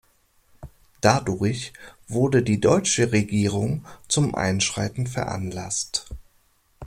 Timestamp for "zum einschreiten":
4.07-5.05